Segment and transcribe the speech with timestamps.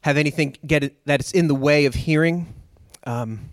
[0.00, 2.54] have anything get it, that it's in the way of hearing,
[3.04, 3.50] um,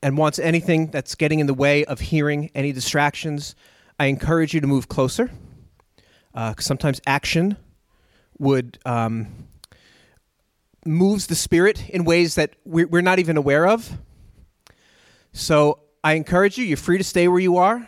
[0.00, 3.56] and wants anything that's getting in the way of hearing, any distractions,
[3.98, 5.32] I encourage you to move closer.
[6.32, 7.56] Uh, sometimes action
[8.38, 9.48] would um,
[10.86, 13.98] moves the spirit in ways that we're, we're not even aware of.
[15.38, 17.86] So I encourage you, you're free to stay where you are.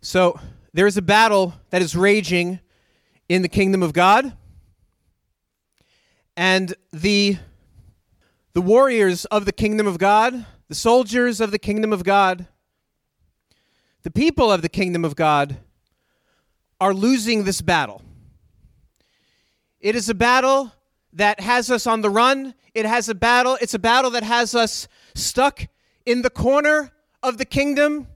[0.00, 0.40] So
[0.72, 2.58] there is a battle that is raging
[3.28, 4.36] in the kingdom of God.
[6.36, 7.38] And the,
[8.52, 12.48] the warriors of the kingdom of God, the soldiers of the kingdom of God,
[14.02, 15.58] the people of the kingdom of God
[16.80, 18.02] are losing this battle.
[19.78, 20.72] It is a battle
[21.16, 22.54] that has us on the run.
[22.74, 25.66] It has a battle, it's a battle that has us stuck
[26.04, 26.92] in the corner
[27.22, 28.06] of the kingdom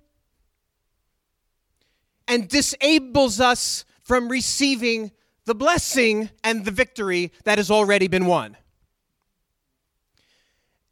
[2.29, 5.11] and disables us from receiving
[5.47, 8.57] the blessing and the victory that has already been won.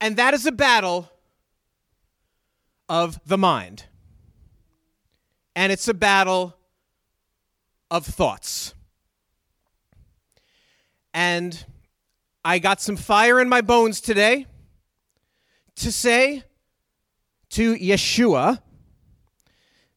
[0.00, 1.10] And that is a battle
[2.88, 3.84] of the mind.
[5.54, 6.56] And it's a battle
[7.91, 8.75] of thoughts.
[11.12, 11.65] And
[12.44, 14.47] I got some fire in my bones today
[15.76, 16.44] to say
[17.50, 18.60] to Yeshua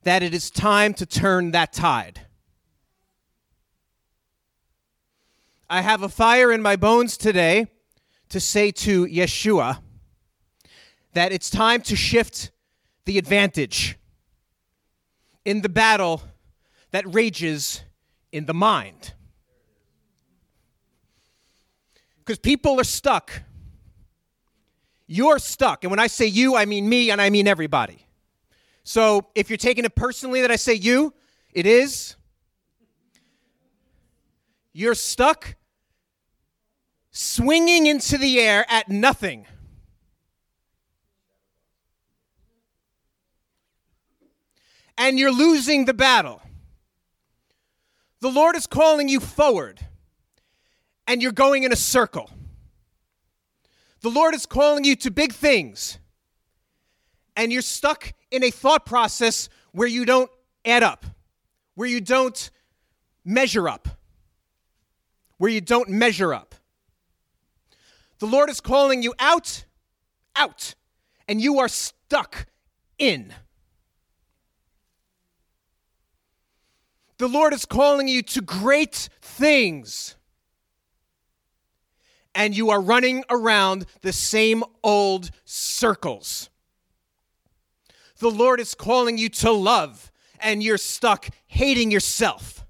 [0.03, 2.21] that it is time to turn that tide.
[5.69, 7.67] I have a fire in my bones today
[8.29, 9.79] to say to Yeshua
[11.13, 12.51] that it's time to shift
[13.05, 13.97] the advantage
[15.45, 16.21] in the battle
[16.91, 17.83] that rages
[18.31, 19.13] in the mind.
[22.25, 23.31] Because people are stuck.
[25.07, 25.83] You're stuck.
[25.83, 28.05] And when I say you, I mean me and I mean everybody.
[28.83, 31.13] So if you're taking it personally that I say you,
[31.51, 32.15] it is.
[34.73, 35.55] You're stuck
[37.11, 39.45] swinging into the air at nothing.
[44.97, 46.41] And you're losing the battle.
[48.21, 49.79] The Lord is calling you forward,
[51.11, 52.29] and you're going in a circle.
[53.99, 55.97] The Lord is calling you to big things,
[57.35, 60.31] and you're stuck in a thought process where you don't
[60.63, 61.05] add up,
[61.75, 62.49] where you don't
[63.25, 63.89] measure up,
[65.37, 66.55] where you don't measure up.
[68.19, 69.65] The Lord is calling you out,
[70.33, 70.75] out,
[71.27, 72.45] and you are stuck
[72.97, 73.33] in.
[77.17, 80.15] The Lord is calling you to great things.
[82.33, 86.49] And you are running around the same old circles.
[88.19, 92.65] The Lord is calling you to love, and you're stuck hating yourself.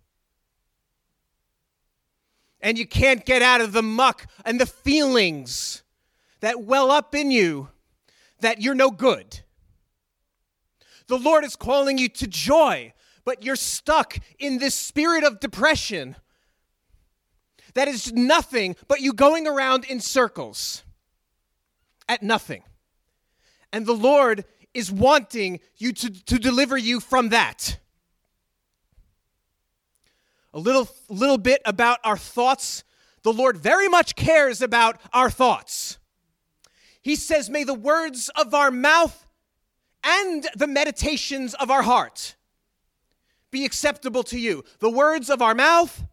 [2.62, 5.84] And you can't get out of the muck and the feelings
[6.40, 7.70] that well up in you
[8.40, 9.42] that you're no good.
[11.08, 12.94] The Lord is calling you to joy,
[13.26, 16.16] but you're stuck in this spirit of depression
[17.74, 20.84] that is nothing but you going around in circles
[22.08, 22.64] at nothing.
[23.72, 27.78] And the Lord is wanting you to, to deliver you from that.
[30.54, 32.84] A little, little bit about our thoughts.
[33.24, 35.98] The Lord very much cares about our thoughts.
[37.02, 39.26] He says, May the words of our mouth
[40.04, 42.36] and the meditations of our heart
[43.50, 44.64] be acceptable to you.
[44.80, 46.04] The words of our mouth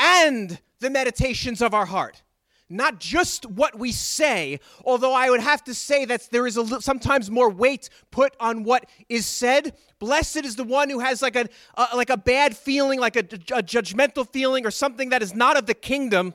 [0.00, 2.22] and the meditations of our heart.
[2.70, 6.80] not just what we say, although I would have to say that there is a
[6.80, 9.74] sometimes more weight put on what is said.
[9.98, 13.20] Blessed is the one who has like a, a like a bad feeling, like a,
[13.52, 16.34] a judgmental feeling, or something that is not of the kingdom,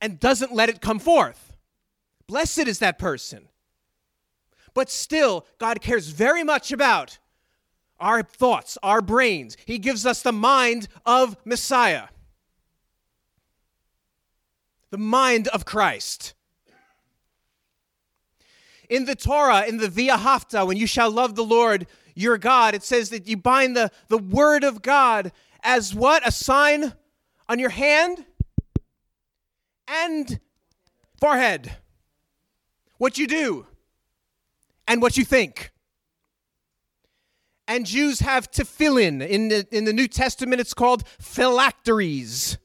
[0.00, 1.52] and doesn't let it come forth.
[2.26, 3.48] Blessed is that person.
[4.74, 7.18] But still, God cares very much about
[8.00, 9.58] our thoughts, our brains.
[9.66, 12.04] He gives us the mind of Messiah,
[14.92, 16.34] the mind of Christ.
[18.88, 22.84] In the Torah, in the V'ahavta, when you shall love the Lord your God, it
[22.84, 26.24] says that you bind the, the word of God as what?
[26.28, 26.92] A sign
[27.48, 28.26] on your hand
[29.88, 30.38] and
[31.18, 31.72] forehead.
[32.98, 33.66] What you do
[34.86, 35.72] and what you think
[37.66, 39.26] and Jews have tefillin.
[39.26, 42.58] In the, in the New Testament, it's called phylacteries.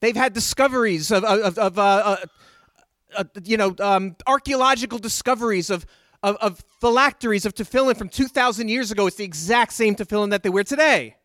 [0.00, 2.16] They've had discoveries of, of, of uh, uh,
[3.16, 5.86] uh, you know, um, archaeological discoveries of,
[6.22, 9.06] of, of phylacteries of tefillin from 2,000 years ago.
[9.06, 11.16] It's the exact same tefillin that they wear today,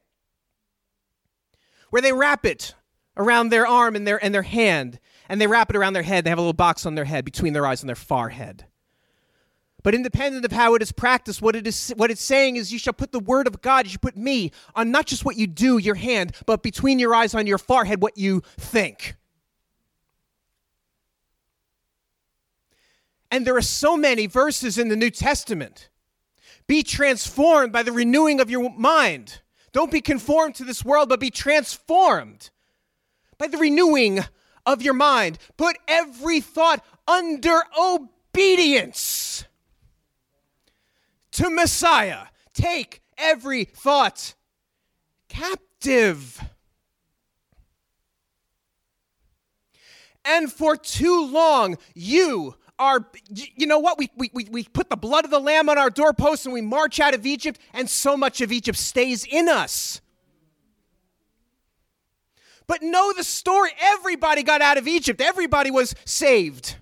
[1.90, 2.76] where they wrap it
[3.18, 6.24] around their arm and their, and their hand, and they wrap it around their head.
[6.24, 8.66] They have a little box on their head between their eyes and their forehead.
[9.84, 12.80] But independent of how it is practiced, what it is what it's saying is you
[12.80, 15.48] shall put the word of God, you should put me on not just what you
[15.48, 19.16] do, your hand, but between your eyes on your forehead, what you think.
[23.32, 25.90] And there are so many verses in the New Testament.
[26.68, 29.42] Be transformed by the renewing of your mind.
[29.72, 32.50] Don't be conformed to this world, but be transformed
[33.38, 34.20] by the renewing
[34.66, 35.38] of your mind.
[35.58, 39.46] Put every thought under obedience
[41.32, 42.28] to Messiah.
[42.54, 44.36] Take every thought
[45.30, 46.42] captive.
[50.24, 53.98] And for too long, you are, you know what?
[53.98, 57.00] We, we, we put the blood of the Lamb on our doorposts and we march
[57.00, 60.02] out of Egypt, and so much of Egypt stays in us.
[62.68, 63.72] But know the story.
[63.80, 66.76] Everybody got out of Egypt, everybody was saved.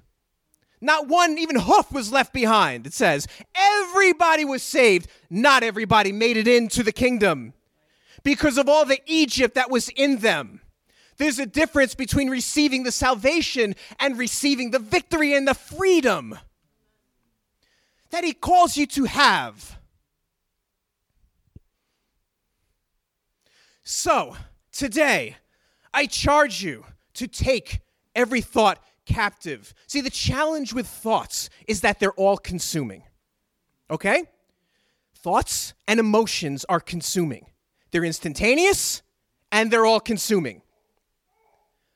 [0.81, 2.87] Not one, even hoof was left behind.
[2.87, 5.09] It says, everybody was saved.
[5.29, 7.53] Not everybody made it into the kingdom
[8.23, 10.61] because of all the Egypt that was in them.
[11.17, 16.39] There's a difference between receiving the salvation and receiving the victory and the freedom
[18.11, 19.77] that He calls you to have.
[23.83, 24.37] So,
[24.71, 25.35] today,
[25.93, 26.85] I charge you
[27.15, 27.81] to take
[28.15, 29.73] every thought captive.
[29.87, 33.03] See, the challenge with thoughts is that they're all consuming.
[33.89, 34.23] Okay?
[35.15, 37.47] Thoughts and emotions are consuming.
[37.91, 39.01] They're instantaneous
[39.51, 40.61] and they're all consuming.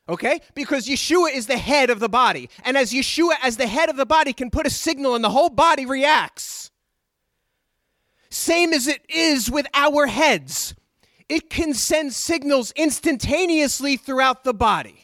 [0.08, 0.40] Okay?
[0.54, 2.50] Because Yeshua is the head of the body.
[2.64, 5.30] And as Yeshua, as the head of the body, can put a signal and the
[5.30, 6.70] whole body reacts.
[8.28, 10.74] Same as it is with our heads,
[11.28, 15.03] it can send signals instantaneously throughout the body.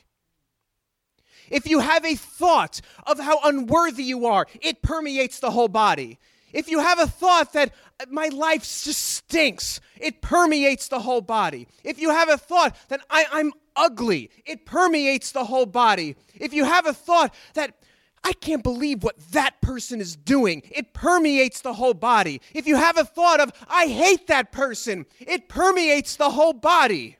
[1.51, 6.19] If you have a thought of how unworthy you are, it permeates the whole body.
[6.53, 11.21] If you have a thought that uh, my life just stinks, it permeates the whole
[11.21, 11.69] body.
[11.85, 16.17] If you have a thought that I, am ugly, it permeates the whole body.
[16.35, 17.75] If you have a thought that
[18.23, 20.63] I can't believe what that person is doing.
[20.71, 22.43] It permeates the whole body.
[22.53, 27.17] If you have a thought of, I hate that person, it permeates the whole body.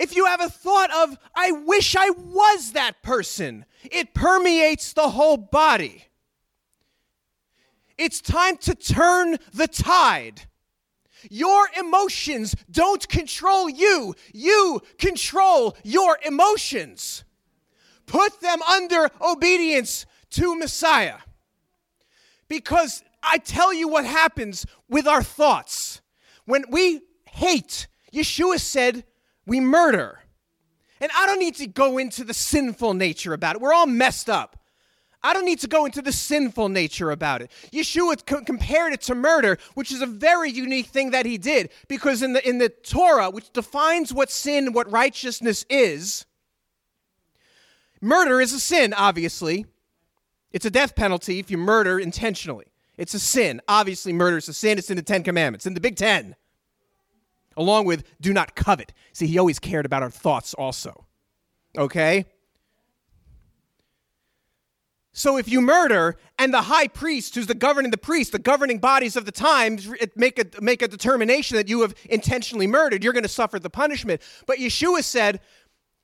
[0.00, 5.10] If you have a thought of, I wish I was that person, it permeates the
[5.10, 6.06] whole body.
[7.98, 10.46] It's time to turn the tide.
[11.28, 17.24] Your emotions don't control you, you control your emotions.
[18.06, 21.18] Put them under obedience to Messiah.
[22.48, 26.00] Because I tell you what happens with our thoughts.
[26.46, 29.04] When we hate, Yeshua said,
[29.46, 30.20] we murder.
[31.00, 33.62] And I don't need to go into the sinful nature about it.
[33.62, 34.56] We're all messed up.
[35.22, 37.50] I don't need to go into the sinful nature about it.
[37.72, 41.70] Yeshua co- compared it to murder, which is a very unique thing that he did,
[41.88, 46.24] because in the, in the Torah, which defines what sin, what righteousness is,
[48.00, 49.66] murder is a sin, obviously.
[50.52, 52.66] It's a death penalty if you murder intentionally.
[52.96, 53.60] It's a sin.
[53.68, 54.78] Obviously, murder is a sin.
[54.78, 56.34] It's in the Ten Commandments, in the Big Ten
[57.60, 58.92] along with do not covet.
[59.12, 61.06] See, he always cared about our thoughts also.
[61.76, 62.26] Okay?
[65.12, 68.78] So if you murder and the high priest, who's the governing the priest, the governing
[68.78, 73.12] bodies of the times, make a, make a determination that you have intentionally murdered, you're
[73.12, 74.22] going to suffer the punishment.
[74.46, 75.40] But Yeshua said,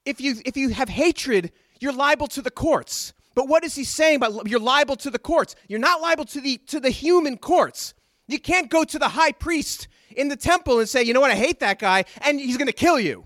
[0.05, 3.13] if you if you have hatred, you're liable to the courts.
[3.35, 5.57] But what is he saying about you're liable to the courts?
[5.69, 7.95] You're not liable to the to the human courts.
[8.27, 11.31] You can't go to the high priest in the temple and say, "You know what?
[11.31, 13.25] I hate that guy," and he's going to kill you.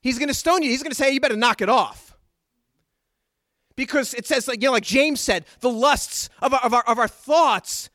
[0.00, 0.70] He's going to stone you.
[0.70, 2.16] He's going to say, "You better knock it off."
[3.74, 6.82] Because it says, like you know, like James said, the lusts of our, of our,
[6.82, 7.88] of our thoughts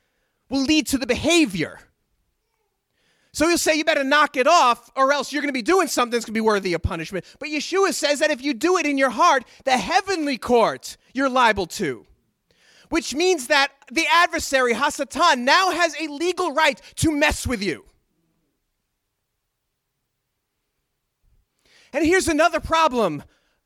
[0.49, 1.79] will lead to the behavior.
[3.37, 5.87] So he'll say, You better knock it off, or else you're going to be doing
[5.87, 7.23] something that's going to be worthy of punishment.
[7.37, 11.29] But Yeshua says that if you do it in your heart, the heavenly court you're
[11.29, 12.07] liable to.
[12.89, 17.85] Which means that the adversary, Hasatan, now has a legal right to mess with you.
[21.93, 23.23] And here's another problem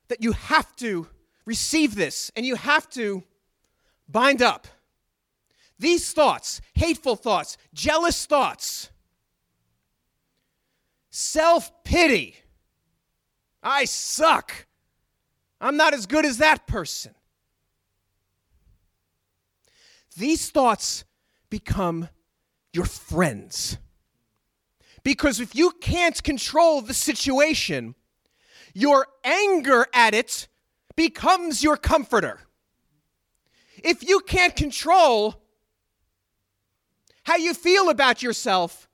[0.08, 1.08] that you have to
[1.46, 3.24] receive this and you have to
[4.08, 4.68] bind up.
[5.80, 8.90] These thoughts, hateful thoughts, jealous thoughts,
[11.10, 12.36] self pity.
[13.64, 14.68] I suck.
[15.60, 17.14] I'm not as good as that person.
[20.18, 21.04] These thoughts
[21.50, 22.10] become
[22.74, 23.78] your friends.
[25.04, 27.96] Because if you can't control the situation,
[28.74, 30.48] your anger at it
[30.96, 32.40] becomes your comforter.
[33.84, 35.42] If you can't control
[37.24, 38.88] how you feel about yourself,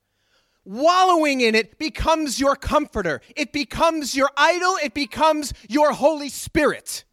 [0.64, 3.22] wallowing in it becomes your comforter.
[3.36, 4.78] It becomes your idol.
[4.84, 7.06] It becomes your Holy Spirit.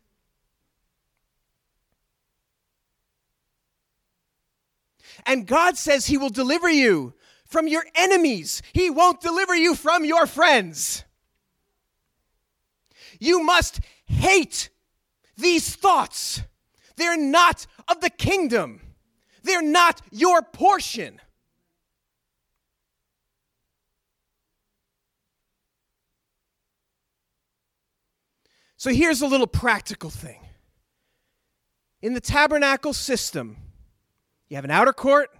[5.26, 7.14] And God says He will deliver you
[7.46, 11.04] from your enemies, He won't deliver you from your friends.
[13.20, 14.70] You must hate
[15.36, 16.42] these thoughts.
[16.96, 18.80] They're not of the kingdom,
[19.42, 21.20] they're not your portion.
[28.76, 30.40] So here's a little practical thing.
[32.02, 33.56] In the tabernacle system,
[34.54, 35.30] you have an outer court,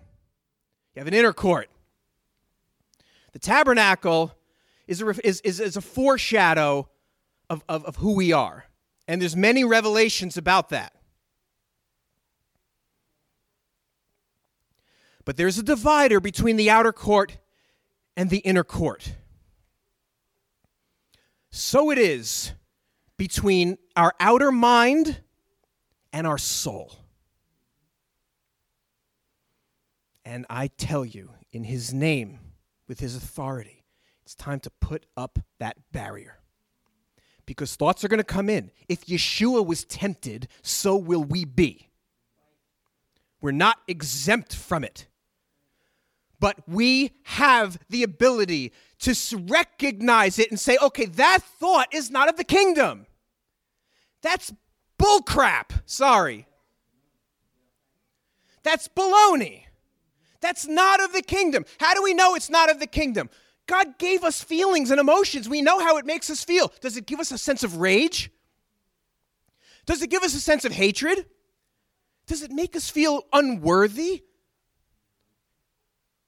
[0.93, 1.71] you have an inner court.
[3.31, 4.35] The tabernacle
[4.89, 6.89] is a, is, is, is a foreshadow
[7.49, 8.65] of, of, of who we are.
[9.07, 10.95] And there's many revelations about that.
[15.25, 17.39] But there's a divider between the outer court
[18.17, 19.15] and the inner court.
[21.51, 22.51] So it is
[23.17, 25.21] between our outer mind
[26.13, 27.04] and our soul.
[30.25, 32.39] And I tell you, in his name,
[32.89, 33.85] with his authority,
[34.25, 36.39] it's time to put up that barrier.
[37.47, 38.71] Because thoughts are going to come in.
[38.89, 41.91] If Yeshua was tempted, so will we be.
[43.41, 45.07] We're not exempt from it.
[46.41, 52.31] But we have the ability to recognize it and say, okay, that thought is not
[52.31, 53.07] of the kingdom.
[54.23, 54.53] That's
[54.99, 55.83] bullcrap.
[55.85, 56.47] Sorry.
[58.63, 59.65] That's baloney.
[60.45, 61.65] That's not of the kingdom.
[61.81, 63.31] How do we know it's not of the kingdom?
[63.67, 65.49] God gave us feelings and emotions.
[65.49, 66.71] We know how it makes us feel.
[66.83, 68.31] Does it give us a sense of rage?
[69.87, 71.25] Does it give us a sense of hatred?
[72.27, 74.25] Does it make us feel unworthy?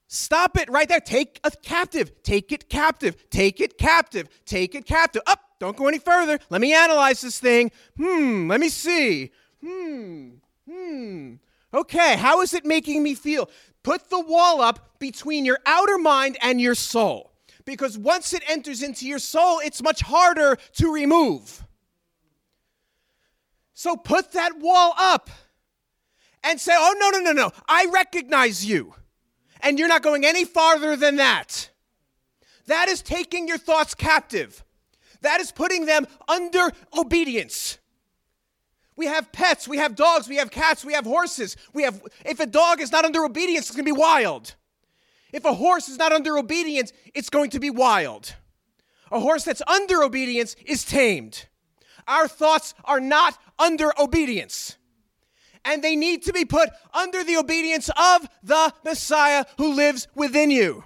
[0.07, 0.99] Stop it right there.
[0.99, 2.23] Take a captive.
[2.23, 3.29] Take it captive.
[3.29, 4.29] Take it captive.
[4.45, 5.21] Take it captive.
[5.27, 5.41] Up.
[5.59, 6.39] Don't go any further.
[6.49, 7.71] Let me analyze this thing.
[7.97, 8.47] Hmm.
[8.49, 9.31] Let me see.
[9.63, 10.29] Hmm.
[10.67, 11.33] Hmm.
[11.71, 12.15] Okay.
[12.15, 13.49] How is it making me feel?
[13.87, 17.31] Put the wall up between your outer mind and your soul.
[17.63, 21.65] Because once it enters into your soul, it's much harder to remove.
[23.73, 25.29] So put that wall up
[26.43, 27.51] and say, oh, no, no, no, no.
[27.69, 28.93] I recognize you
[29.61, 31.69] and you're not going any farther than that.
[32.65, 34.65] That is taking your thoughts captive.
[35.21, 37.77] That is putting them under obedience.
[38.97, 41.55] We have pets, we have dogs, we have cats, we have horses.
[41.73, 44.55] We have if a dog is not under obedience, it's going to be wild.
[45.31, 48.35] If a horse is not under obedience, it's going to be wild.
[49.11, 51.45] A horse that's under obedience is tamed.
[52.07, 54.77] Our thoughts are not under obedience
[55.67, 60.49] and they need to be put under the obedience of the Messiah who lives within
[60.49, 60.83] you.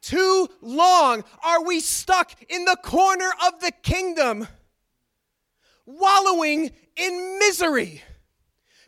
[0.00, 4.46] Too long are we stuck in the corner of the kingdom,
[5.86, 8.02] wallowing in misery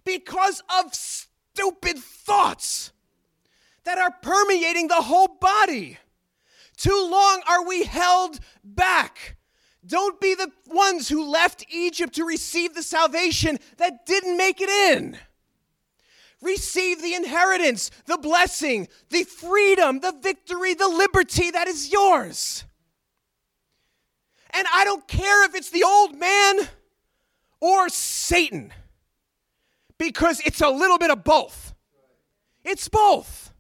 [0.05, 2.93] because of stupid thoughts
[3.85, 5.99] that are permeating the whole body.
[6.77, 9.37] Too long are we held back
[9.87, 14.69] don't be the ones who left Egypt to receive the salvation that didn't make it
[14.69, 15.17] in.
[16.43, 22.65] Receive the inheritance, the blessing, the freedom, the victory, the liberty that is yours.
[24.53, 26.61] And I don't care if it's the old man
[27.61, 28.73] or Satan,
[29.99, 31.75] because it's a little bit of both.
[32.65, 33.53] It's both.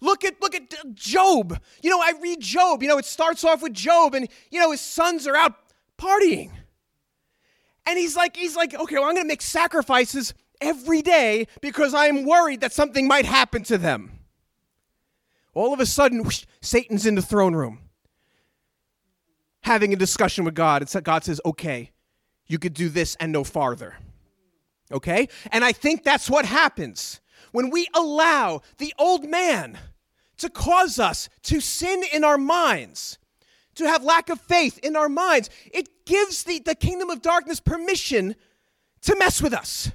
[0.00, 1.58] Look at look at Job.
[1.82, 2.82] You know, I read Job.
[2.82, 5.54] You know, it starts off with Job, and you know his sons are out
[5.98, 6.50] partying,
[7.86, 11.94] and he's like, he's like, okay, well, I'm going to make sacrifices every day because
[11.94, 14.18] I'm worried that something might happen to them.
[15.52, 17.78] All of a sudden, whoosh, Satan's in the throne room
[19.64, 20.82] having a discussion with God.
[20.82, 21.90] And God says, okay,
[22.46, 23.96] you could do this and no farther.
[24.92, 25.28] Okay?
[25.50, 27.20] And I think that's what happens
[27.52, 29.78] when we allow the old man
[30.36, 33.18] to cause us to sin in our minds,
[33.76, 35.48] to have lack of faith in our minds.
[35.72, 38.34] It gives the, the kingdom of darkness permission
[39.02, 39.90] to mess with us.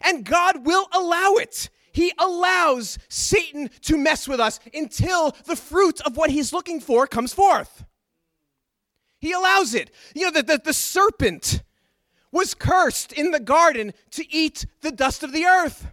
[0.00, 6.00] And God will allow it he allows Satan to mess with us until the fruit
[6.02, 7.84] of what he's looking for comes forth.
[9.18, 9.90] He allows it.
[10.14, 11.62] You know, the, the, the serpent
[12.32, 15.88] was cursed in the garden to eat the dust of the earth.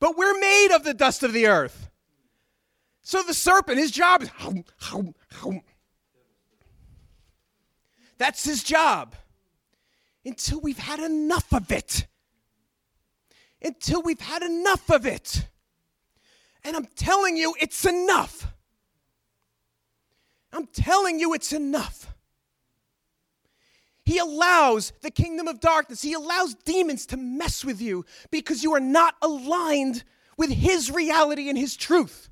[0.00, 1.90] But we're made of the dust of the earth.
[3.02, 4.30] So the serpent, his job is.
[8.16, 9.14] That's his job.
[10.24, 12.06] Until we've had enough of it
[13.62, 15.46] until we've had enough of it.
[16.64, 18.52] And I'm telling you, it's enough.
[20.52, 22.14] I'm telling you, it's enough.
[24.04, 28.74] He allows the kingdom of darkness, he allows demons to mess with you because you
[28.74, 30.02] are not aligned
[30.38, 32.30] with his reality and his truth.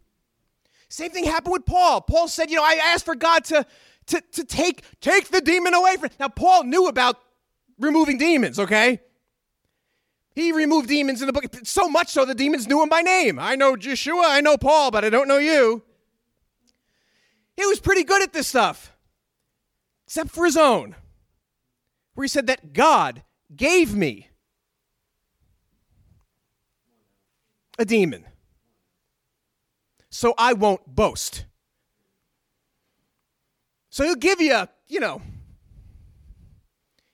[0.89, 2.01] Same thing happened with Paul.
[2.01, 3.67] Paul said, You know, I asked for God to,
[4.07, 6.11] to, to take, take the demon away from.
[6.19, 7.21] Now, Paul knew about
[7.79, 9.01] removing demons, okay?
[10.37, 13.39] He removed demons in the book, so much so the demons knew him by name.
[13.39, 15.83] I know Joshua, I know Paul, but I don't know you.
[17.57, 18.93] He was pretty good at this stuff,
[20.07, 20.95] except for his own,
[22.15, 23.23] where he said that God
[23.57, 24.29] gave me
[27.79, 28.27] a demon.
[30.11, 31.47] So I won't boast.
[33.89, 35.23] So he'll give you a, you know,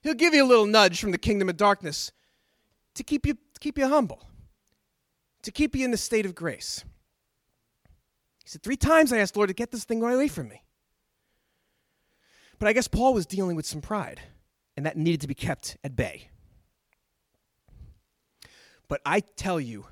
[0.01, 2.11] he'll give you a little nudge from the kingdom of darkness
[2.95, 4.27] to keep you, to keep you humble,
[5.41, 6.83] to keep you in the state of grace.
[8.43, 10.63] He said, Three times I asked Lord to get this thing away from me.
[12.59, 14.21] But I guess Paul was dealing with some pride,
[14.77, 16.29] and that needed to be kept at bay.
[18.87, 19.85] But I tell you,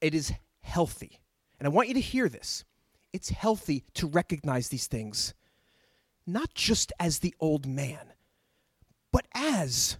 [0.00, 1.20] it is healthy.
[1.58, 2.64] And I want you to hear this.
[3.12, 5.34] It's healthy to recognize these things,
[6.26, 8.12] not just as the old man,
[9.12, 9.98] but as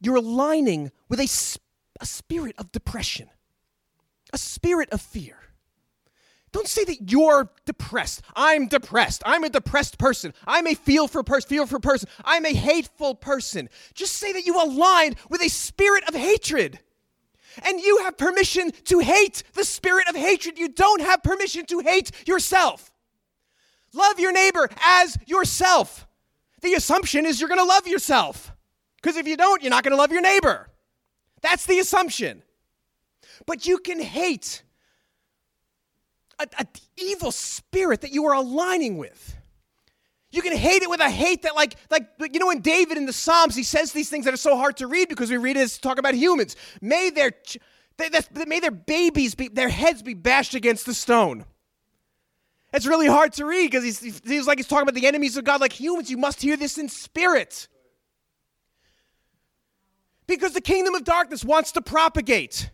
[0.00, 1.26] you're aligning with a
[2.00, 3.28] a spirit of depression,
[4.32, 5.38] a spirit of fear.
[6.54, 8.22] Don't say that you're depressed.
[8.36, 9.24] I'm depressed.
[9.26, 10.32] I'm a depressed person.
[10.46, 12.08] I'm a feel for person, feel for person.
[12.24, 13.68] I'm a hateful person.
[13.92, 16.78] Just say that you aligned with a spirit of hatred.
[17.64, 20.56] And you have permission to hate the spirit of hatred.
[20.56, 22.92] You don't have permission to hate yourself.
[23.92, 26.06] Love your neighbor as yourself.
[26.62, 28.52] The assumption is you're going to love yourself.
[28.96, 30.68] Because if you don't, you're not going to love your neighbor.
[31.44, 32.42] That's the assumption.
[33.44, 34.62] But you can hate
[36.38, 39.36] an evil spirit that you are aligning with.
[40.30, 43.04] You can hate it with a hate that, like, like you know, in David in
[43.04, 45.58] the Psalms, he says these things that are so hard to read because we read
[45.58, 46.56] it as talk about humans.
[46.80, 47.32] May their,
[47.98, 48.08] they,
[48.46, 51.44] may their babies be, their heads be bashed against the stone.
[52.72, 55.44] It's really hard to read because he's, he's like he's talking about the enemies of
[55.44, 56.10] God like humans.
[56.10, 57.68] You must hear this in spirit.
[60.26, 62.70] Because the kingdom of darkness wants to propagate.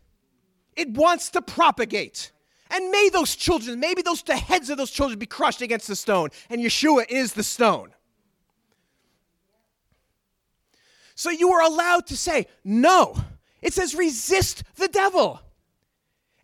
[0.77, 2.33] It wants to propagate.
[2.71, 5.97] And may those children, maybe those the heads of those children be crushed against the
[5.97, 7.93] stone, and Yeshua is the stone.
[11.17, 13.17] So you are allowed to say, no.
[13.61, 15.41] It says, resist the devil,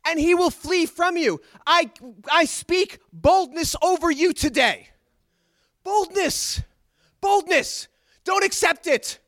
[0.05, 1.40] and he will flee from you.
[1.66, 1.90] I,
[2.31, 4.88] I speak boldness over you today.
[5.83, 6.61] Boldness.
[7.21, 7.88] Boldness.
[8.25, 9.19] Don't accept it.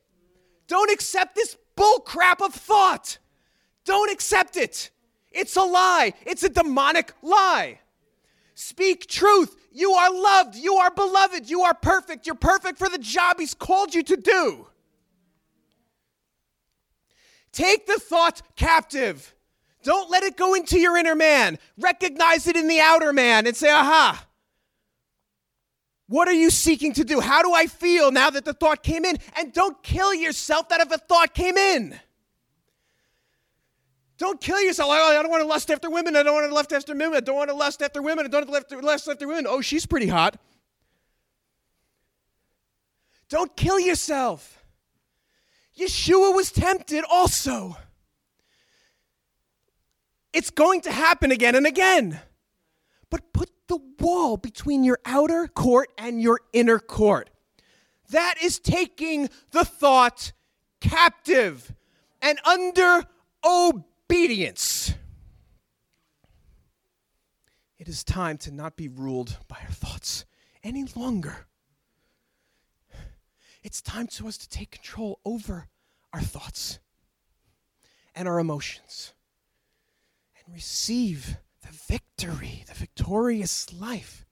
[0.66, 3.18] Don't accept this bull crap of thought.
[3.84, 4.90] Don't accept it.
[5.30, 6.12] It's a lie.
[6.26, 7.78] It's a demonic lie.
[8.54, 9.56] Speak truth.
[9.70, 10.56] You are loved.
[10.56, 11.48] You are beloved.
[11.48, 12.26] You are perfect.
[12.26, 14.66] You're perfect for the job He's called you to do.
[17.52, 19.34] Take the thought captive.
[19.84, 21.58] Don't let it go into your inner man.
[21.78, 24.26] Recognize it in the outer man and say, aha,
[26.08, 27.20] what are you seeking to do?
[27.20, 29.18] How do I feel now that the thought came in?
[29.36, 32.00] And don't kill yourself that if a thought came in.
[34.16, 34.90] Don't kill yourself.
[34.90, 36.16] Oh, I don't want to lust after women.
[36.16, 37.14] I don't want to lust after women.
[37.14, 38.24] I don't want to lust after women.
[38.24, 39.46] I don't want to lust after women.
[39.46, 40.40] Oh, she's pretty hot.
[43.28, 44.64] Don't kill yourself.
[45.78, 47.76] Yeshua was tempted also.
[50.32, 52.18] It's going to happen again and again.
[53.10, 57.30] But put the wall between your outer court and your inner court.
[58.10, 60.32] That is taking the thought
[60.80, 61.74] captive
[62.20, 63.04] and under
[63.44, 64.94] obedience.
[67.78, 70.24] It is time to not be ruled by our thoughts
[70.64, 71.46] any longer.
[73.62, 75.68] It's time to us to take control over
[76.12, 76.78] our thoughts
[78.14, 79.12] and our emotions
[80.36, 81.36] and receive
[81.68, 84.24] the victory, the victorious life.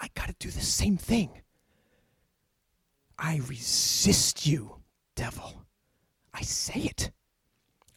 [0.00, 1.30] I got to do the same thing.
[3.18, 4.76] I resist you,
[5.14, 5.64] devil.
[6.32, 7.10] I say it.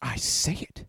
[0.01, 0.85] I say it.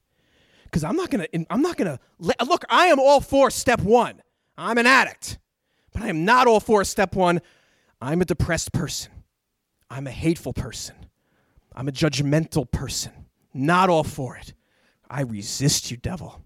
[0.64, 3.80] Because I'm not going to, I'm not going to, look, I am all for step
[3.80, 4.22] one.
[4.56, 5.38] I'm an addict.
[5.92, 7.40] But I am not all for step one.
[8.00, 9.12] I'm a depressed person.
[9.90, 10.94] I'm a hateful person.
[11.74, 13.12] I'm a judgmental person.
[13.54, 14.52] Not all for it.
[15.10, 16.42] I resist you, devil.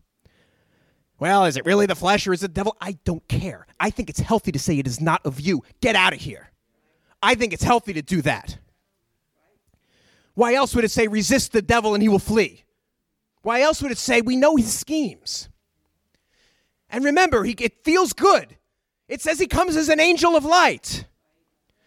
[1.18, 2.76] Well, is it really the flesh or is it the devil?
[2.80, 3.66] I don't care.
[3.78, 5.62] I think it's healthy to say it is not of you.
[5.80, 6.50] Get out of here.
[7.22, 8.58] I think it's healthy to do that.
[10.34, 12.64] Why else would it say resist the devil and he will flee?
[13.42, 15.48] Why else would it say we know his schemes?
[16.90, 18.56] And remember, he, it feels good.
[19.08, 21.06] It says he comes as an angel of light.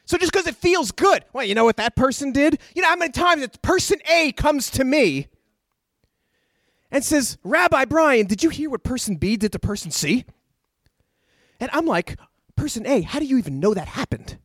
[0.05, 2.59] So just because it feels good, well, you know what that person did?
[2.75, 5.27] You know how many times that person A comes to me
[6.95, 10.23] and says, Rabbi Brian, did you hear what person B did to person C?
[11.59, 12.17] And I'm like,
[12.55, 14.37] person A, how do you even know that happened?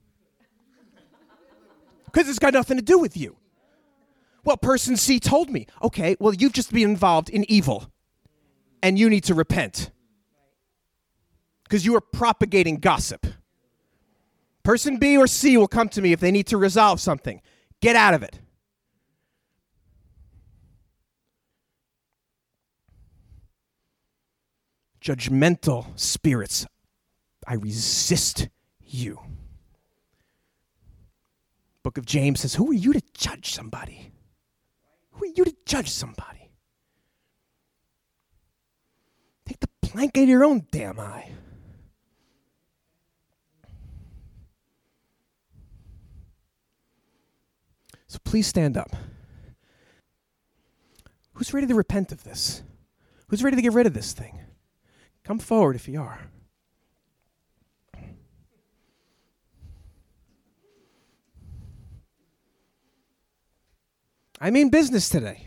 [2.06, 3.36] Because it's got nothing to do with you.
[4.42, 7.92] Well, person C told me, okay, well, you've just been involved in evil
[8.82, 9.92] and you need to repent
[11.62, 13.28] because you are propagating gossip.
[14.64, 17.42] Person B or C will come to me if they need to resolve something.
[17.80, 18.40] Get out of it.
[25.00, 26.66] Judgmental spirits,
[27.46, 28.48] I resist
[28.80, 29.18] you.
[31.82, 34.12] Book of James says, Who are you to judge somebody?
[35.12, 36.50] Who are you to judge somebody?
[39.46, 41.30] Take the plank out of your own damn eye.
[48.06, 48.90] So please stand up.
[51.34, 52.62] Who's ready to repent of this?
[53.28, 54.40] Who's ready to get rid of this thing?
[55.24, 56.30] Come forward if you are.
[64.40, 65.46] I mean business today.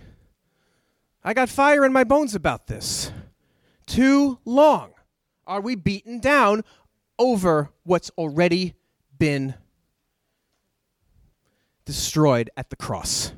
[1.23, 3.11] I got fire in my bones about this.
[3.87, 4.91] Too long
[5.47, 6.63] are we beaten down
[7.17, 8.75] over what's already
[9.17, 9.55] been
[11.85, 13.33] destroyed at the cross.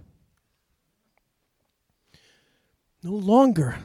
[3.04, 3.78] No longer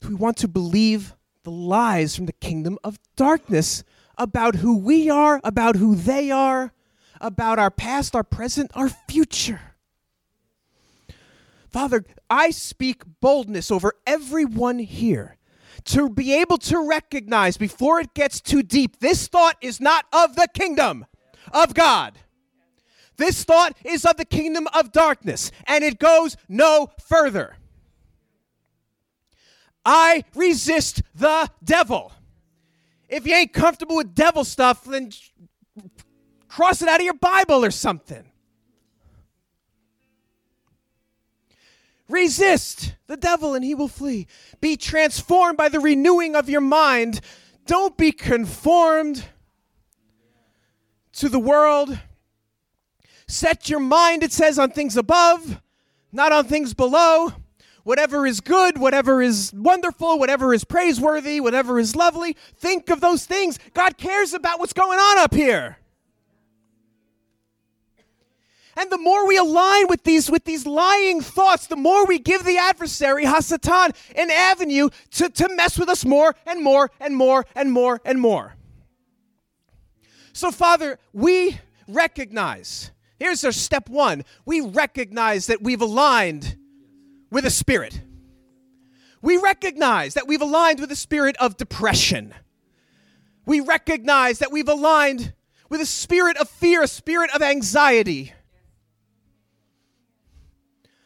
[0.00, 3.84] do we want to believe the lies from the kingdom of darkness
[4.18, 6.72] about who we are, about who they are,
[7.20, 9.60] about our past, our present, our future.
[11.68, 15.36] Father, I speak boldness over everyone here
[15.84, 20.36] to be able to recognize before it gets too deep this thought is not of
[20.36, 21.04] the kingdom
[21.52, 22.18] of God.
[23.16, 27.56] This thought is of the kingdom of darkness, and it goes no further.
[29.84, 32.12] I resist the devil.
[33.08, 35.10] If you ain't comfortable with devil stuff, then
[36.48, 38.24] cross it out of your Bible or something.
[42.08, 44.26] Resist the devil and he will flee.
[44.60, 47.20] Be transformed by the renewing of your mind.
[47.66, 49.24] Don't be conformed
[51.14, 51.98] to the world
[53.26, 55.60] Set your mind, it says, on things above,
[56.12, 57.32] not on things below.
[57.84, 63.26] Whatever is good, whatever is wonderful, whatever is praiseworthy, whatever is lovely, think of those
[63.26, 63.58] things.
[63.74, 65.78] God cares about what's going on up here.
[68.76, 72.44] And the more we align with these with these lying thoughts, the more we give
[72.44, 77.46] the adversary Hasatan an avenue to, to mess with us more and more and more
[77.54, 78.56] and more and more.
[80.32, 86.56] So, Father, we recognize Here's our step one we recognize that we've aligned
[87.34, 88.00] with a spirit.
[89.20, 92.32] We recognize that we've aligned with a spirit of depression.
[93.44, 95.34] We recognize that we've aligned
[95.68, 98.32] with a spirit of fear, a spirit of anxiety.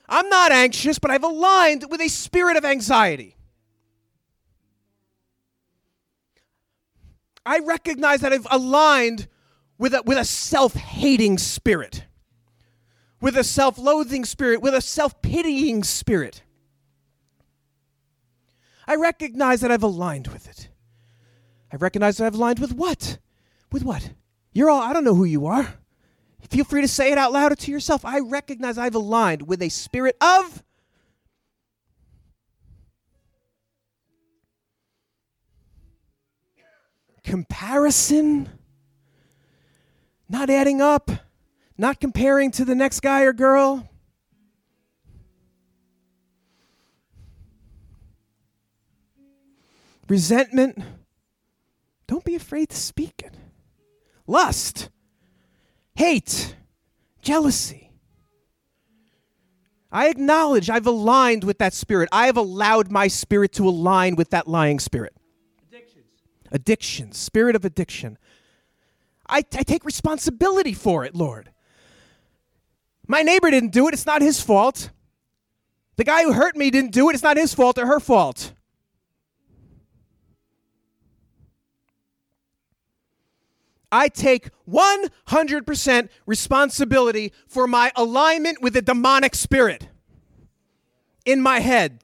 [0.06, 3.34] I'm not anxious, but I've aligned with a spirit of anxiety.
[7.46, 9.28] I recognize that I've aligned
[9.78, 12.04] with a, with a self hating spirit,
[13.20, 16.42] with a self loathing spirit, with a self pitying spirit.
[18.86, 20.68] I recognize that I've aligned with it.
[21.72, 23.18] I recognize that I've aligned with what?
[23.70, 24.12] With what?
[24.52, 25.74] You're all, I don't know who you are.
[26.48, 28.04] Feel free to say it out loud or to yourself.
[28.04, 30.62] I recognize I've aligned with a spirit of
[37.22, 38.48] comparison,
[40.30, 41.10] not adding up,
[41.78, 43.88] not comparing to the next guy or girl.
[50.08, 50.82] Resentment.
[52.08, 53.34] Don't be afraid to speak it.
[54.26, 54.90] Lust,
[55.94, 56.56] hate,
[57.22, 57.92] jealousy.
[59.90, 62.08] I acknowledge I've aligned with that spirit.
[62.12, 65.14] I have allowed my spirit to align with that lying spirit.
[65.66, 66.04] Addictions.
[66.50, 68.18] Addiction, spirit of addiction.
[69.28, 71.50] I, I take responsibility for it, Lord.
[73.10, 73.94] My neighbor didn't do it.
[73.94, 74.90] It's not his fault.
[75.96, 77.14] The guy who hurt me didn't do it.
[77.14, 78.52] It's not his fault or her fault.
[83.90, 89.88] I take 100% responsibility for my alignment with the demonic spirit
[91.24, 92.02] in my head.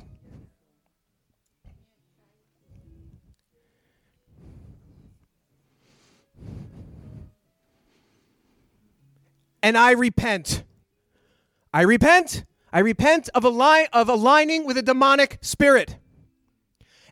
[9.62, 10.62] And I repent.
[11.74, 12.46] I repent.
[12.72, 15.98] I repent of, align- of aligning with a demonic spirit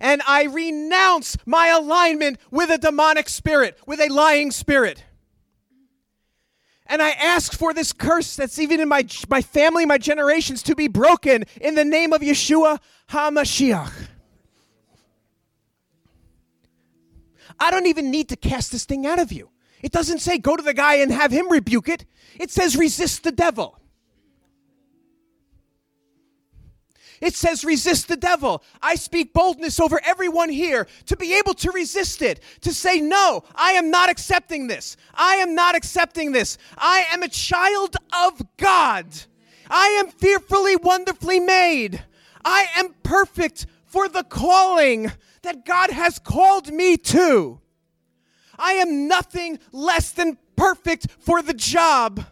[0.03, 5.05] and I renounce my alignment with a demonic spirit, with a lying spirit.
[6.87, 10.75] And I ask for this curse that's even in my, my family, my generations, to
[10.75, 14.09] be broken in the name of Yeshua HaMashiach.
[17.61, 19.51] I don't even need to cast this thing out of you.
[19.83, 22.05] It doesn't say go to the guy and have him rebuke it,
[22.40, 23.79] it says resist the devil.
[27.22, 28.64] It says, resist the devil.
[28.82, 33.44] I speak boldness over everyone here to be able to resist it, to say, no,
[33.54, 34.96] I am not accepting this.
[35.14, 36.58] I am not accepting this.
[36.76, 39.06] I am a child of God.
[39.70, 42.02] I am fearfully, wonderfully made.
[42.44, 47.61] I am perfect for the calling that God has called me to.
[48.58, 52.24] I am nothing less than perfect for the job.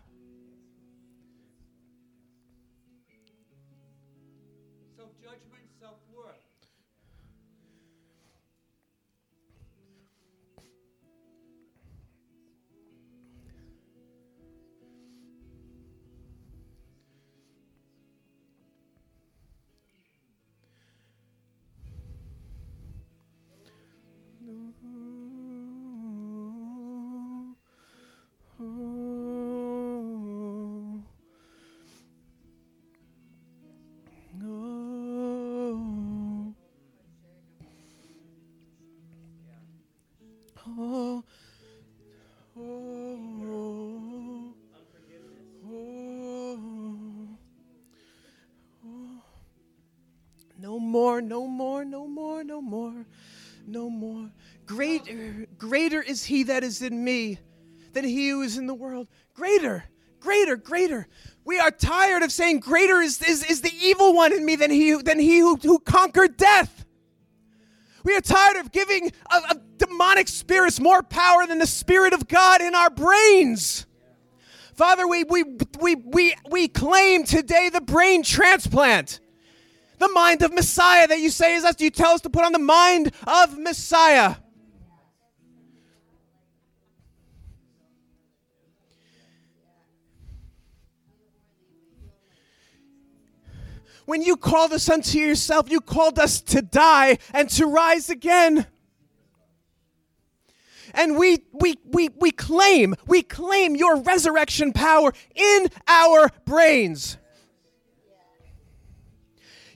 [56.51, 57.39] That is in me
[57.93, 59.09] than he who is in the world.
[59.35, 59.85] Greater,
[60.19, 61.07] greater, greater.
[61.45, 64.71] We are tired of saying greater is, is, is the evil one in me than
[64.71, 66.85] he, than he who, who conquered death.
[68.03, 72.61] We are tired of giving a demonic spirits more power than the Spirit of God
[72.61, 73.87] in our brains.
[74.75, 75.45] Father, we, we,
[75.79, 79.21] we, we, we claim today the brain transplant
[79.99, 81.77] the mind of Messiah that you say is us.
[81.79, 84.37] You tell us to put on the mind of Messiah.
[94.11, 98.67] When you called us unto yourself, you called us to die and to rise again.
[100.93, 107.19] And we, we, we, we claim, we claim your resurrection power in our brains.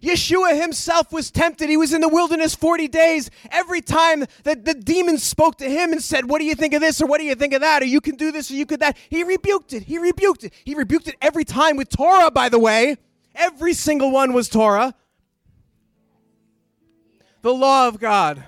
[0.03, 1.68] Yeshua himself was tempted.
[1.68, 3.31] He was in the wilderness 40 days.
[3.53, 6.81] Every time that the demons spoke to him and said, What do you think of
[6.81, 7.01] this?
[7.01, 7.83] Or what do you think of that?
[7.83, 8.97] Or you can do this or you could that.
[9.09, 9.85] He rebuked it.
[9.85, 10.53] He rebuked it.
[10.64, 12.97] He rebuked it every time with Torah, by the way.
[13.35, 14.94] Every single one was Torah.
[17.42, 18.42] The law of God.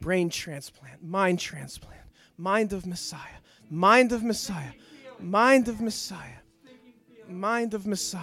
[0.00, 2.00] Brain transplant, mind transplant
[2.40, 3.20] Mind of Messiah.
[3.68, 4.72] Mind of Messiah.
[5.18, 6.40] Mind of Messiah.
[7.28, 8.22] Mind of Messiah.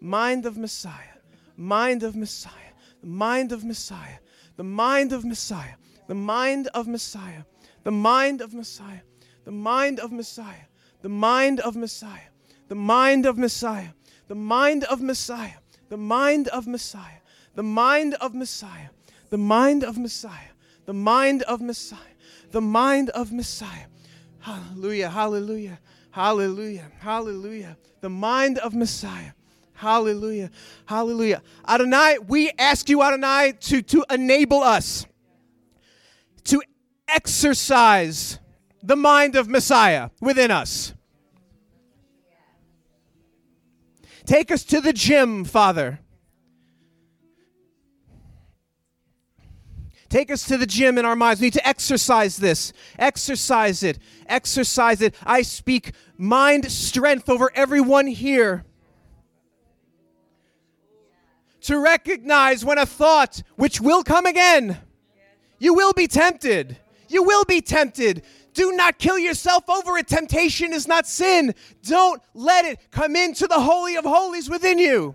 [0.00, 0.94] Mind of Messiah.
[1.56, 4.18] mind of Messiah, the mind of Messiah,
[4.56, 5.74] the mind of Messiah,
[6.10, 7.44] the mind of Messiah,
[7.84, 9.02] the mind of Messiah,
[9.44, 10.66] the mind of Messiah,
[11.02, 12.30] the mind of Messiah,
[12.66, 13.90] the mind of Messiah,
[14.26, 15.52] the mind of Messiah,
[15.88, 17.20] the mind of Messiah,
[17.54, 18.90] the mind of Messiah,
[19.28, 20.50] the mind of Messiah,
[20.84, 22.00] the mind of Messiah,
[22.50, 23.86] the mind of Messiah.
[24.40, 25.78] Hallelujah, hallelujah,
[26.10, 27.76] hallelujah, hallelujah.
[28.00, 29.30] The mind of Messiah.
[29.74, 30.50] Hallelujah.
[30.84, 31.40] Hallelujah.
[31.66, 35.06] Adonai, we ask you, Adonai, to, to enable us
[36.44, 36.62] to
[37.08, 38.38] exercise
[38.82, 40.94] the mind of Messiah within us.
[44.24, 46.00] Take us to the gym, Father.
[50.08, 51.40] Take us to the gym in our minds.
[51.40, 52.72] We need to exercise this.
[52.98, 53.98] Exercise it.
[54.26, 55.14] Exercise it.
[55.24, 58.64] I speak mind strength over everyone here
[61.62, 64.78] to recognize when a thought, which will come again,
[65.60, 66.76] you will be tempted.
[67.08, 68.22] You will be tempted.
[68.52, 70.08] Do not kill yourself over it.
[70.08, 71.54] Temptation is not sin.
[71.84, 75.14] Don't let it come into the Holy of Holies within you.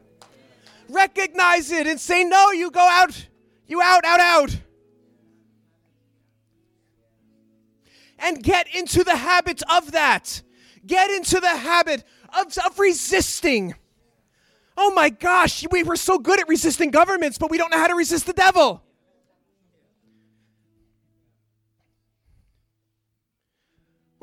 [0.88, 3.28] Recognize it and say, No, you go out.
[3.68, 4.58] You out, out, out.
[8.20, 10.42] And get into the habit of that.
[10.86, 13.76] Get into the habit of, of resisting
[14.78, 17.88] Oh my gosh, we were so good at resisting governments, but we don't know how
[17.88, 18.84] to resist the devil.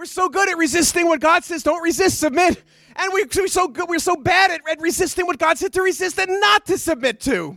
[0.03, 2.61] We're so good at resisting what God says, don't resist, submit.
[2.97, 5.81] And we, are so good, we're so bad at, at resisting what God said to
[5.81, 7.57] resist and not to submit to.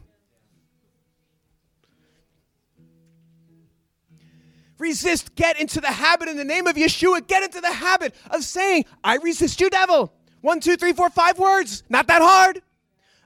[4.77, 8.43] Resist, get into the habit in the name of Yeshua, get into the habit of
[8.43, 10.13] saying, I resist you, devil.
[10.41, 11.81] One, two, three, four, five words.
[11.89, 12.61] Not that hard.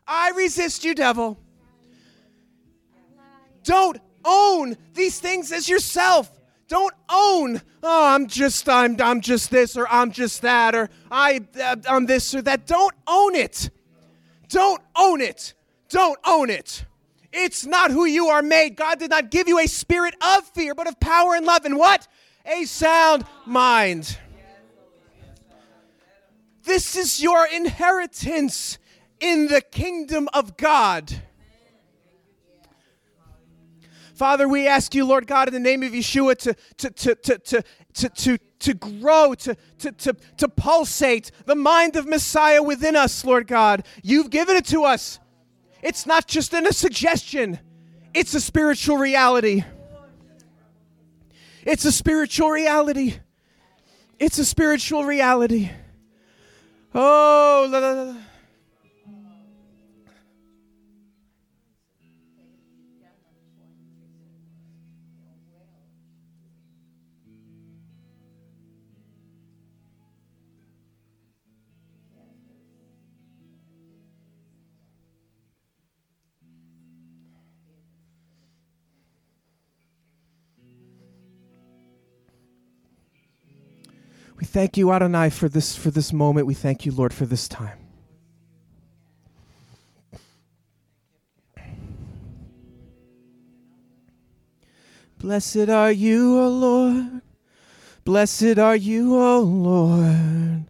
[0.08, 1.38] I resist you, devil.
[3.66, 6.39] Don't own these things as yourself.
[6.70, 11.42] Don't own, oh, I'm just, I'm, I'm just this or I'm just that or I,
[11.60, 12.68] uh, I'm this or that.
[12.68, 13.72] Don't own it.
[14.50, 15.56] Don't own it.
[15.90, 16.86] Don't own it.
[17.34, 18.76] It's not who you are made.
[18.76, 21.66] God did not give you a spirit of fear, but of power and love.
[21.66, 22.08] And what?
[22.46, 24.20] A sound mind.
[26.64, 28.78] This is your inheritance
[29.20, 31.24] in the kingdom of God.
[34.20, 37.38] Father, we ask you, Lord God, in the name of Yeshua, to, to, to, to,
[37.38, 42.98] to, to, to, to grow, to, to, to, to pulsate the mind of Messiah within
[42.98, 43.86] us, Lord God.
[44.04, 45.20] You've given it to us.
[45.82, 47.60] It's not just in a suggestion,
[48.14, 49.64] it's a spiritual reality.
[51.64, 53.20] It's a spiritual reality.
[54.20, 55.72] It's a spiritual reality.
[56.94, 58.16] Oh, la, la, la.
[84.40, 86.48] We thank you, Adonai, for this, for this moment.
[86.48, 87.78] We thank you, Lord, for this time.
[95.18, 97.22] Blessed are you, O Lord.
[98.06, 100.64] Blessed are you, O Lord.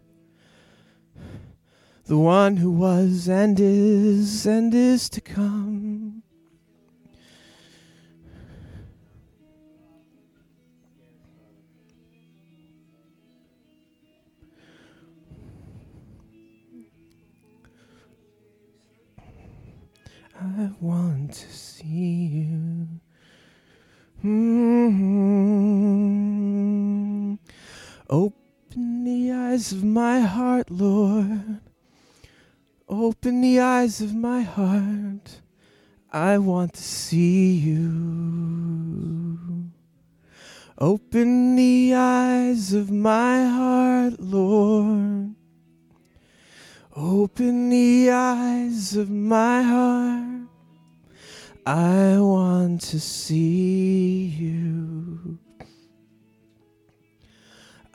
[2.06, 5.99] The one who was and is and is to come.
[20.42, 22.88] I want to see you.
[24.24, 25.34] Mm-hmm.
[28.08, 31.60] Open the eyes of my heart, Lord.
[32.88, 35.42] Open the eyes of my heart.
[36.10, 38.90] I want to see you.
[40.78, 45.34] Open the eyes of my heart, Lord.
[46.96, 50.39] Open the eyes of my heart.
[51.66, 55.38] I want to see you.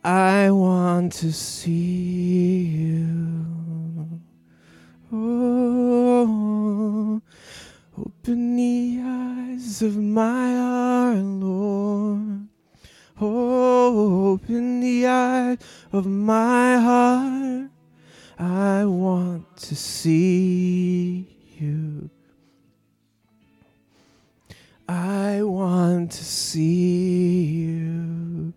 [0.04, 4.22] I want to see you.
[5.12, 7.22] Oh,
[7.98, 12.48] open the eyes of my heart, Lord.
[13.20, 15.58] Oh, open the eyes
[15.92, 17.72] of my heart.
[18.38, 22.12] I want to see you.
[26.56, 28.54] See you,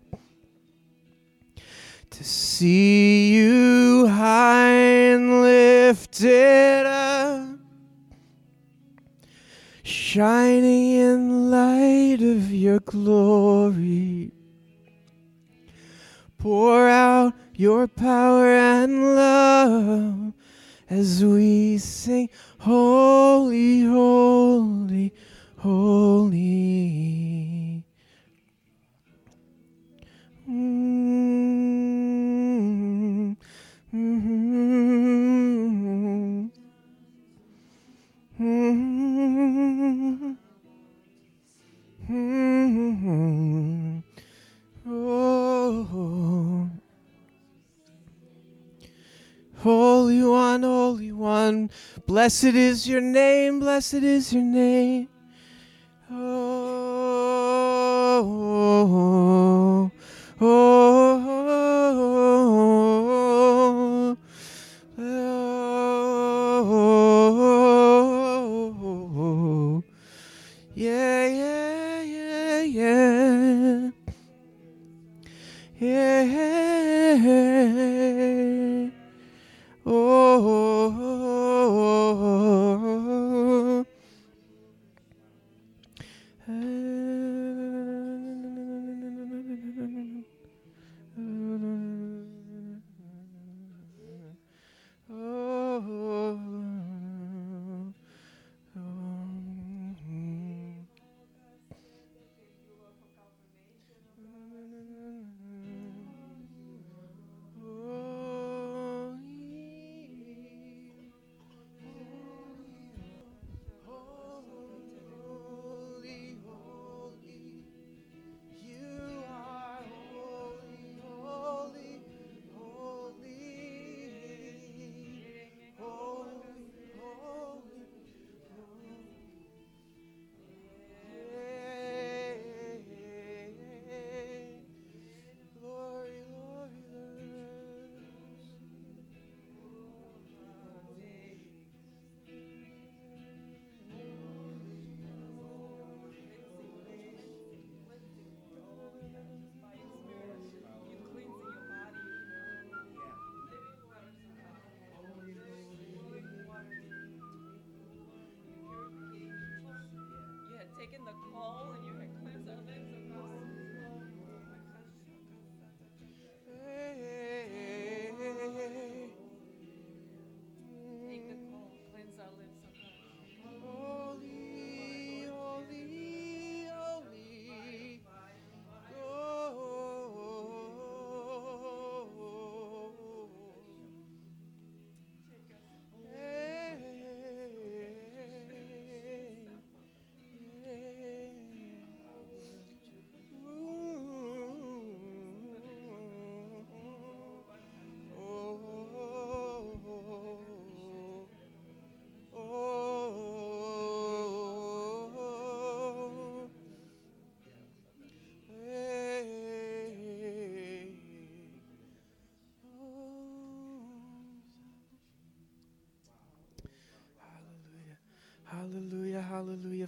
[2.09, 7.59] to see you high and lifted up,
[9.83, 14.31] shining in light of your glory.
[16.37, 20.33] Pour out your power and love
[20.89, 22.29] as we sing,
[22.59, 25.13] Holy, Holy,
[25.57, 27.48] Holy.
[51.49, 51.71] One,
[52.05, 55.07] blessed is your name, blessed is your name.
[56.11, 56.19] Oh,
[60.39, 60.47] oh, oh,
[69.17, 69.83] oh,
[70.75, 73.89] yeah, yeah, yeah, yeah.
[75.79, 77.88] Yeah.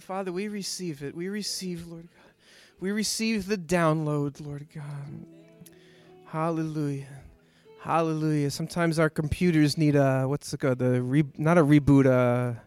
[0.02, 1.14] Father, we receive it.
[1.14, 2.32] We receive, Lord God.
[2.80, 5.24] We receive the download, Lord God.
[6.26, 7.06] Hallelujah.
[7.78, 8.50] Hallelujah.
[8.50, 10.80] Sometimes our computers need a what's it called?
[10.80, 12.58] The re, not a reboot, uh,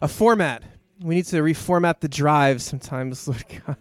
[0.00, 0.64] a format.
[1.00, 3.76] We need to reformat the drive sometimes, Lord God.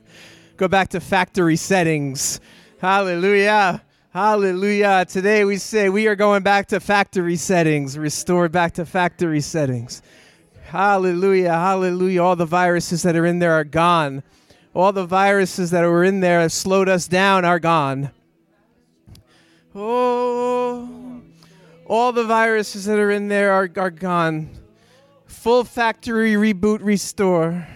[0.58, 2.40] Go back to factory settings.
[2.80, 3.82] Hallelujah.
[4.12, 5.06] Hallelujah.
[5.10, 10.04] Today we say we are going back to factory settings, restored back to factory settings.
[10.72, 11.52] Hallelujah.
[11.52, 12.24] Hallelujah.
[12.24, 14.24] All the viruses that are in there are gone.
[14.74, 18.12] All the viruses that were in there have slowed us down are gone.
[19.76, 21.22] Oh,
[21.86, 24.50] all the viruses that are in there are, are gone.
[25.26, 27.68] Full factory reboot, restore.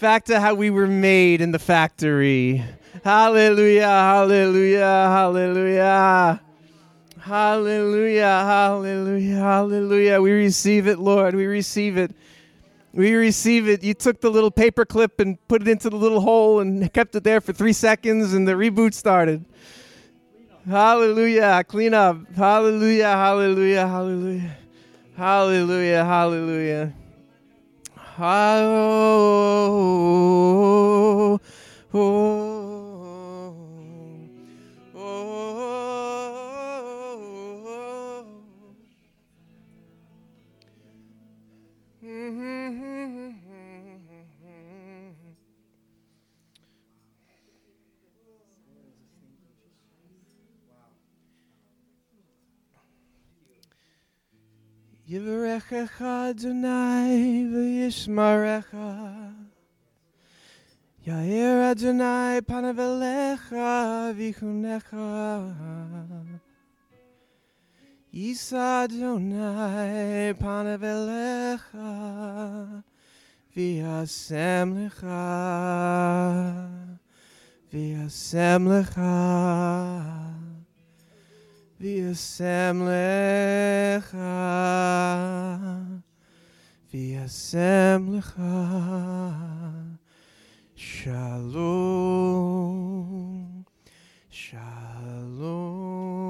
[0.00, 2.64] Back to how we were made in the factory.
[3.04, 6.40] Hallelujah, hallelujah, hallelujah.
[7.20, 10.20] Hallelujah, hallelujah, hallelujah.
[10.22, 11.34] We receive it, Lord.
[11.34, 12.12] We receive it.
[12.94, 13.82] We receive it.
[13.82, 17.14] You took the little paper clip and put it into the little hole and kept
[17.14, 19.44] it there for three seconds, and the reboot started.
[20.66, 21.62] Hallelujah.
[21.68, 22.18] Clean up.
[22.34, 24.56] Hallelujah, hallelujah, hallelujah.
[25.16, 26.94] Hallelujah, hallelujah.
[28.18, 29.60] Oh,
[31.92, 32.49] oh,
[55.12, 58.74] יברכך אדוני וישמרך,
[61.06, 63.54] יאיר אדוני פניו אליך
[64.16, 64.96] ויחונך.
[68.12, 72.82] Yisa Adonai panav elecha
[73.54, 75.22] v'yasem lecha.
[77.72, 79.14] V'yasem lecha.
[81.80, 84.34] V'yasem lecha.
[86.92, 88.54] V'yasem lecha.
[90.74, 91.54] Shalom.
[94.30, 96.29] Shalom.